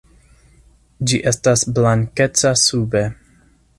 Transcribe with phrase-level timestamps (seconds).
[1.11, 3.05] Ĝi estas blankeca sube.